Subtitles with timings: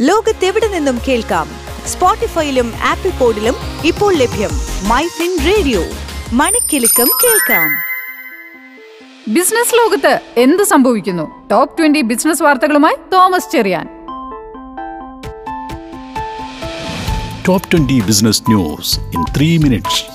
[0.00, 1.48] ലോകത്തെവിടെ നിന്നും കേൾക്കാം?
[1.86, 3.54] സ്പോട്ടിഫൈയിലും ആപ്പിൾ പോഡിലും
[3.84, 4.50] ഇപ്പോൾ ലഭ്യം
[4.88, 5.82] മൈ ഫിൻ റേഡിയോ.
[6.32, 7.70] മണിക്കെലക്കം കേൾക്കാം.
[9.34, 11.48] ബിസിനസ് ലോകത്ത് എന്ത് സംഭവിക്കുന്നു?
[11.48, 13.88] ടോപ്പ് ട്വന്റി ബിസിനസ് വാർത്തകളുമായി Thomas Cherian.
[17.48, 20.07] Top 20 Business News in 3 minutes.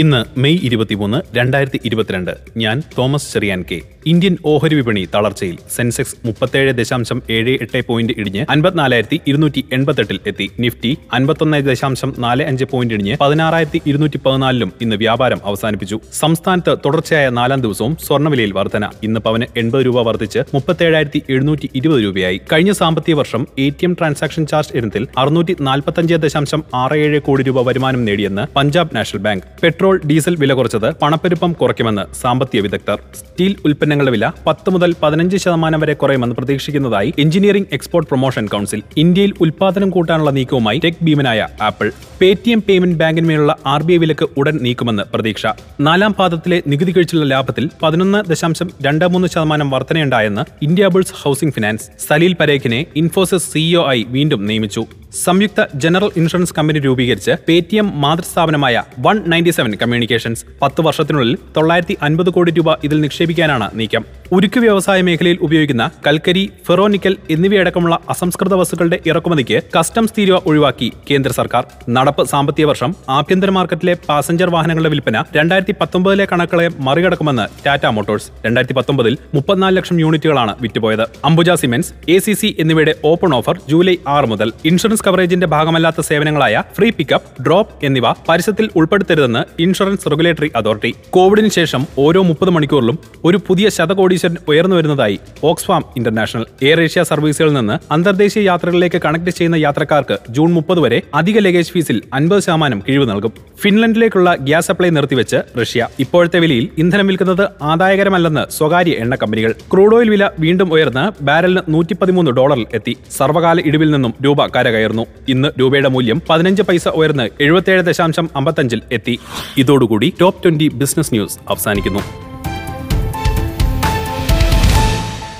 [0.00, 3.78] ഇന്ന് മെയ് ഇരുപത്തിമൂന്ന് രണ്ടായിരത്തി ഇരുപത്തിരണ്ട് ഞാൻ തോമസ് ചെറിയാൻ കെ.
[4.06, 10.46] ഇന്ത്യൻ ഓഹരി വിപണി തളർച്ചയിൽ സെൻസെക്സ് മുപ്പത്തേഴ് ദശാംശം ഏഴ് എട്ട് പോയിന്റ് ഇടിഞ്ഞ് അൻപത്തിനാലായിരത്തി ഇരുന്നൂറ്റി എൺപത്തെട്ടിൽ എത്തി.
[10.64, 15.98] നിഫ്റ്റി അൻപത്തൊന്ന് ദശാംശം നാല് അഞ്ച് പോയിന്റ് ഇടിഞ്ഞ് പതിനാറായിരത്തി ഇരുന്നൂറ്റി പതിനാലിലും ഇന്ന് വ്യാപാരം അവസാനിപ്പിച്ചു.
[16.20, 18.84] സംസ്ഥാനത്ത് തുടർച്ചയായ നാലാം ദിവസവും സ്വർണവിലയിൽ വർധന.
[19.08, 22.40] ഇന്ന് പവന് എൺപത് രൂപ വർദ്ധിച്ച് മുപ്പത്തേഴായിരത്തി എഴുന്നൂറ്റി ഇരുപത് രൂപയായി.
[22.52, 27.42] കഴിഞ്ഞ സാമ്പത്തിക വർഷം A T M transaction charge ഇനത്തിൽ അറുന്നൂറ്റി നാൽപ്പത്തഞ്ച് ദശാംശം ആറ് ഏഴ് കോടി
[27.50, 29.46] രൂപ വരുമാനം നേടിയെന്ന് Punjab national bank.
[29.62, 32.98] Petrol diesel വില കുറച്ചത് പണപ്പെരുപ്പം കുറയ്ക്കുമെന്ന് സാമ്പത്തിക വിദഗ്ധർ.
[33.14, 39.32] സ്റ്റീൽ ഉൽപ്പന്നങ്ങളുടെ വില പത്ത് മുതൽ പതിനഞ്ച് ശതമാനം വരെ കുറയുമെന്ന് പ്രതീക്ഷിക്കുന്നതായി എഞ്ചിനീയറിംഗ് എക്സ്പോർട്ട് പ്രൊമോഷൻ കൗൺസിൽ ഇന്ത്യയിൽ
[39.40, 41.92] ഉൽപ്പാദനം കൂട്ടാനുള്ള നീക്കവുമായി ടെക് ഭീമനായ ആപ്പിൾ.
[42.20, 45.46] പേടിഎം പേയ്മെന്റ് ബാങ്കിന്മേലുള്ള ആർ ബി ഐ വിലക്ക് ഉടൻ നീക്കുമെന്ന് പ്രതീക്ഷ.
[45.80, 51.90] നാലാം പാദത്തിലെ നികുതി കഴിച്ചുള്ള ലാഭത്തിൽ പതിനൊന്ന് ദശാംശം രണ്ട് മൂന്ന് ശതമാനം വർധനയുണ്ടായെന്ന് India Bulls Housing Finance
[52.08, 54.86] Salil പരേഖിനെ Infosys CEO ആയി വീണ്ടും നിയമിച്ചു.
[55.12, 62.30] സംയുക്ത ജനറൽ ഇൻഷുറൻസ് കമ്പനി രൂപീകരിച്ച് പേടിഎം മാതൃസ്ഥാപനമായ വൺ നയന്റി സെവൻ കമ്മ്യൂണിക്കേഷൻസ് പത്ത് വർഷത്തിനുള്ളിൽ തൊള്ളായിരത്തി അൻപത്
[62.30, 64.04] കോടി രൂപ ഇതിൽ നിക്ഷേപിക്കാനാണ് നീക്കം.
[64.32, 71.64] ഉരുക്ക് വ്യവസായ മേഖലയിൽ ഉപയോഗിക്കുന്ന കൽക്കരി ഫെറോനിക്കൽ എന്നിവയടക്കമുള്ള അസംസ്കൃത വസ്തുക്കളുടെ ഇറക്കുമതിക്ക് കസ്റ്റംസ് തീരുവ ഒഴിവാക്കി കേന്ദ്ര സർക്കാർ.
[71.88, 78.28] നടപ്പ് സാമ്പത്തിക വർഷം ആഭ്യന്തര മാർക്കറ്റിലെ പാസഞ്ചർ വാഹനങ്ങളുടെ വിൽപ്പന രണ്ടായിരത്തി പത്തൊമ്പതിലെ കണക്കുകളെ മറികടക്കുമെന്ന് ടാറ്റ മോട്ടോഴ്സ്.
[78.46, 81.04] രണ്ടായിരത്തി പത്തൊമ്പതിൽ മുപ്പത്തിനാല് ലക്ഷം യൂണിറ്റുകളാണ് വിറ്റുപോയത്.
[81.24, 84.52] Ambuja cements A C C എന്നിവയുടെ ഓപ്പൺ ഓഫർ ജൂലൈ ആറ് മുതൽ.
[84.64, 90.94] ഇൻഷുറൻസ് കവറേജിന്റെ ഭാഗമല്ലാത്ത സേവനങ്ങളായ ഫ്രീ പിക്കപ്പ് ഡ്രോപ്പ് എന്നിവ പരസ്യത്തിൽ ഉൾപ്പെടുത്തരുതെന്ന് ഇൻഷുറൻസ് റെഗുലേറ്ററി അതോറിറ്റി.
[91.10, 97.52] കോവിഡിന് ശേഷം ഓരോ മുപ്പത് മണിക്കൂറിലും ഒരു പുതിയ ശതകോടീശ്വരൻ ഉയർന്നു വരുന്നതായി ഓക്സ്ഫാം ഇന്റർനാഷണൽ എയർ ഏഷ്യ സർവീസുകളിൽ
[97.52, 103.10] നിന്ന് അന്തർദേശീയ യാത്രകളിലേക്ക് കണക്ട് ചെയ്യുന്ന യാത്രക്കാർക്ക് ജൂൺ മുപ്പത് വരെ അധിക ലഗേജ് ഫീസിൽ അൻപത് ശതമാനം കിഴിവ്
[103.10, 103.32] നൽകും.
[103.62, 105.88] ഫിൻലൻഡിലേക്കുള്ള ഗ്യാസ് സപ്ലൈ നിർത്തിവെച്ച് റഷ്യ.
[105.98, 109.54] ഇപ്പോഴത്തെ വിലയിൽ ഇന്ധനം വിൽക്കുന്നത് ആദായകരമല്ലെന്ന് സ്വകാര്യ എണ്ണ കമ്പനികൾ.
[109.72, 112.96] ക്രൂഡ് ഓയിൽ വില വീണ്ടും ഉയർന്ന് ബാരലിന് നൂറ്റി പതിമൂന്ന് ഡോളറിൽ എത്തി.
[113.16, 114.46] സർവകാല ഇടിവിൽ നിന്നും രൂപ
[114.88, 119.18] കരകയർന്നു ഇന്ന് രൂപയുടെ മൂല്യം പതിനഞ്ച് പൈസ ഉയർന്ന് എഴുപത്തിയേഴ് ദശാംശം അമ്പത്തഞ്ചിൽ എത്തി.
[119.56, 122.00] ഇതോടുകൂടി ടോപ്പ് ട്വന്റി ബിസിനസ് ന്യൂസ് അവസാനിക്കുന്നു.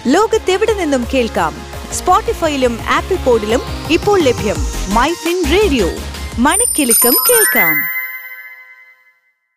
[0.06, 1.54] ലോകത്തെവിടെ നിന്നും കേൾക്കാം?
[1.92, 3.60] സ്പോട്ടിഫൈയിലും ആപ്പിൾ പോഡിലും
[3.91, 4.58] ഇപ്പോൾ ലഭ്യം
[4.94, 5.88] മൈ ഫിൻ റേഡിയോ
[6.38, 7.97] മണിക്കെലക്കം കേൾക്കാം.